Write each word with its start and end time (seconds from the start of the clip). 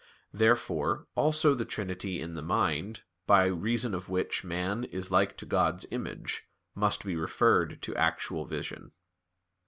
Therefore, 0.33 1.05
also, 1.13 1.53
the 1.53 1.63
trinity 1.63 2.19
in 2.19 2.33
the 2.33 2.41
mind, 2.41 3.03
by 3.27 3.45
reason 3.45 3.93
of 3.93 4.09
which 4.09 4.43
man 4.43 4.83
is 4.85 5.11
like 5.11 5.37
to 5.37 5.45
God's 5.45 5.85
image, 5.91 6.47
must 6.73 7.05
be 7.05 7.15
referred 7.15 7.83
to 7.83 7.95
actual 7.95 8.45
vision. 8.45 8.93